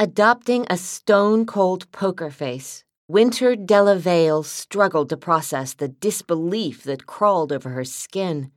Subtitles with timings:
[0.00, 7.50] Adopting a stone cold poker face, Wynter Dellavale struggled to process the disbelief that crawled
[7.50, 8.52] over her skin.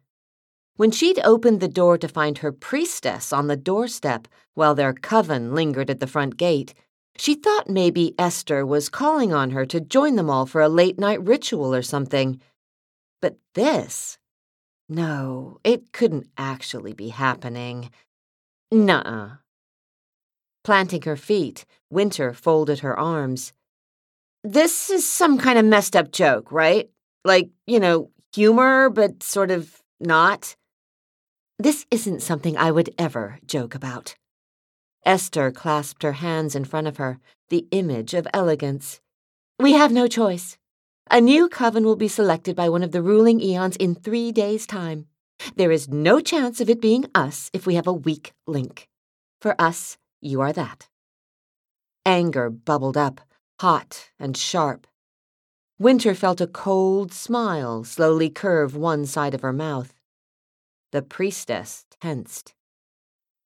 [0.76, 5.56] When she'd opened the door to find her priestess on the doorstep while their coven
[5.56, 6.76] lingered at the front gate,
[7.18, 11.00] she thought maybe Esther was calling on her to join them all for a late
[11.00, 12.40] night ritual or something.
[13.20, 14.20] But this?
[14.88, 17.90] No, it couldn't actually be happening.
[18.72, 19.30] Nuh uh.
[20.64, 23.54] Planting her feet, Wynter folded her arms.
[24.44, 26.90] This is some kind of messed up joke, right?
[27.26, 30.56] Like, you know, humor, but sort of not?
[31.60, 34.16] This isn't something I would ever joke about.
[35.06, 37.20] Esther clasped her hands in front of her,
[37.50, 39.00] the image of elegance.
[39.60, 40.58] We have no choice.
[41.10, 44.66] A new coven will be selected by one of the ruling Aeons in three days'
[44.66, 45.08] time.
[45.56, 48.88] There is no chance of it being us if we have a weak link.
[49.42, 50.88] For us, you are that.
[52.06, 53.22] Anger bubbled up,
[53.60, 54.88] hot and sharp.
[55.80, 59.94] Wynter felt a cold smile slowly curve one side of her mouth.
[60.92, 62.54] The priestess tensed.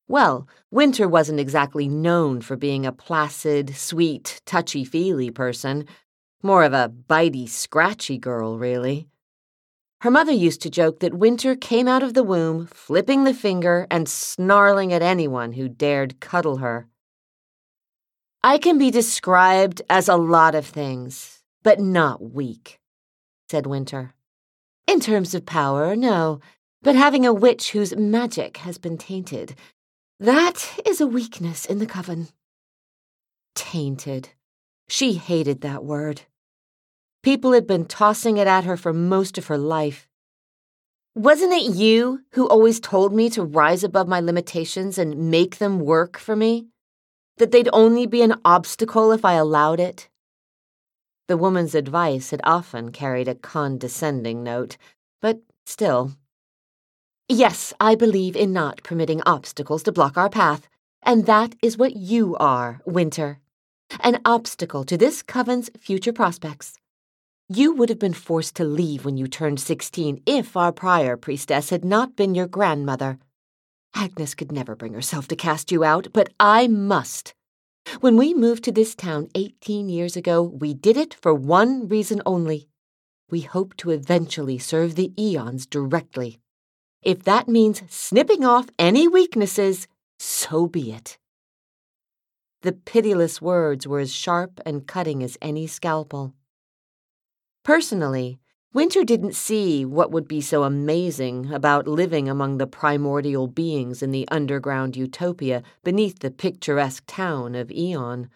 [0.07, 5.87] Well, Wynter wasn't exactly known for being a placid, sweet, touchy feely person.
[6.43, 9.07] More of a bitey, scratchy girl, really.
[10.01, 13.87] Her mother used to joke that Wynter came out of the womb flipping the finger
[13.89, 16.87] and snarling at anyone who dared cuddle her.
[18.43, 22.79] I can be described as a lot of things, but not weak,
[23.49, 24.13] said Wynter.
[24.85, 26.39] In terms of power, no,
[26.83, 29.55] but having a witch whose magic has been tainted,
[30.19, 32.27] that is a weakness in the coven.
[33.55, 34.29] Tainted.
[34.87, 36.21] She hated that word.
[37.25, 40.07] People had been tossing it at her for most of her life.
[41.15, 45.79] Wasn't it you who always told me to rise above my limitations and make them
[45.79, 46.67] work for me?
[47.37, 50.07] That they'd only be an obstacle if I allowed it?
[51.27, 54.77] The woman's advice had often carried a condescending note,
[55.19, 56.11] but still.
[57.27, 60.69] Yes, I believe in not permitting obstacles to block our path,
[61.01, 63.39] and that is what you are, Wynter.
[64.01, 66.77] An obstacle to this coven's future prospects.
[67.47, 71.69] You would have been forced to leave when you turned 16 if our prior priestess
[71.69, 73.19] had not been your grandmother.
[73.93, 77.35] Agnes could never bring herself to cast you out, but I must.
[77.99, 82.19] When we moved to this town 18 years ago, we did it for one reason
[82.25, 82.67] only.
[83.29, 86.39] We hope to eventually serve the Aeons directly.
[87.03, 91.19] If that means snipping off any weaknesses, so be it.
[92.63, 96.33] The pitiless words were as sharp and cutting as any scalpel.
[97.65, 98.39] Personally,
[98.75, 104.11] Wynter didn't see what would be so amazing about living among the primordial beings in
[104.11, 108.29] the underground utopia beneath the picturesque town of Eon.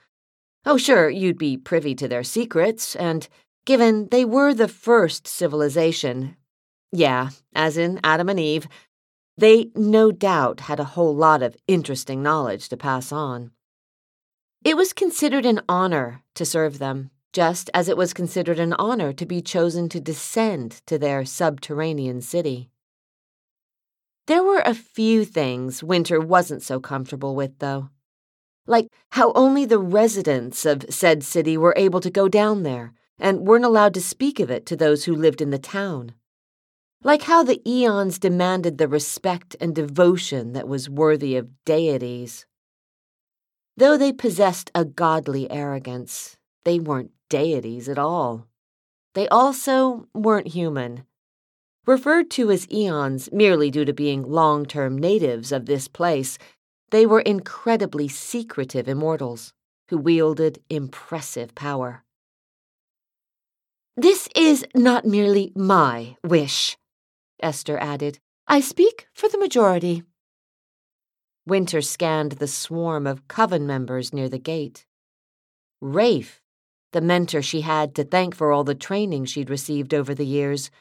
[0.65, 3.29] Oh, sure, you'd be privy to their secrets, and
[3.65, 6.35] given they were the first civilization,
[6.91, 8.67] yeah, as in Adam and Eve,
[9.37, 13.51] they no doubt had a whole lot of interesting knowledge to pass on.
[14.63, 19.13] It was considered an honor to serve them just as it was considered an honor
[19.13, 22.69] to be chosen to descend to their subterranean city.
[24.27, 27.89] There were a few things Wynter wasn't so comfortable with, though.
[28.67, 33.47] Like how only the residents of said city were able to go down there and
[33.47, 36.13] weren't allowed to speak of it to those who lived in the town.
[37.03, 42.45] Like how the Aeons demanded the respect and devotion that was worthy of deities.
[43.77, 48.47] Though they possessed a godly arrogance, they weren't deities at all.
[49.13, 51.05] They also weren't human.
[51.85, 56.37] Referred to as Aeons merely due to being long term natives of this place,
[56.91, 59.53] they were incredibly secretive immortals
[59.89, 62.03] who wielded impressive power.
[63.97, 66.77] This is not merely my wish,
[67.41, 68.19] Esther added.
[68.47, 70.03] I speak for the majority.
[71.45, 74.85] Wynter scanned the swarm of coven members near the gate.
[75.81, 76.41] Rafe
[76.91, 80.71] the mentor she had to thank for all the training she'd received over the years,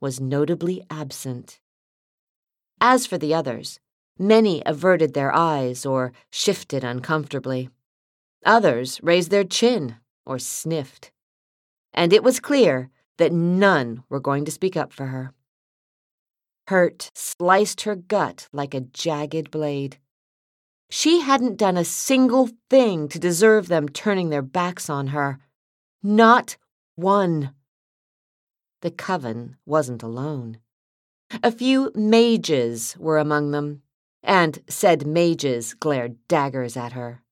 [0.00, 1.58] was notably absent.
[2.80, 3.80] As for the others,
[4.18, 7.70] many averted their eyes or shifted uncomfortably.
[8.44, 11.10] Others raised their chin or sniffed.
[11.92, 15.32] And it was clear that none were going to speak up for her.
[16.68, 19.98] Hurt sliced her gut like a jagged blade.
[20.90, 25.38] She hadn't done a single thing to deserve them turning their backs on her.
[26.02, 26.56] Not
[26.94, 27.54] one.
[28.82, 30.58] The coven wasn't alone.
[31.42, 33.82] A few mages were among them,
[34.22, 37.22] and said mages glared daggers at her.